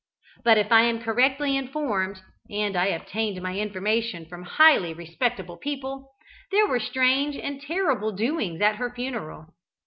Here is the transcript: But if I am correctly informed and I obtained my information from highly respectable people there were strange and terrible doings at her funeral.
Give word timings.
But 0.43 0.57
if 0.57 0.71
I 0.71 0.81
am 0.85 0.99
correctly 0.99 1.55
informed 1.55 2.23
and 2.49 2.75
I 2.75 2.87
obtained 2.87 3.39
my 3.39 3.59
information 3.59 4.25
from 4.25 4.41
highly 4.41 4.95
respectable 4.95 5.57
people 5.57 6.09
there 6.51 6.65
were 6.65 6.79
strange 6.79 7.35
and 7.35 7.61
terrible 7.61 8.11
doings 8.11 8.61
at 8.61 8.77
her 8.77 8.89
funeral. 8.95 9.49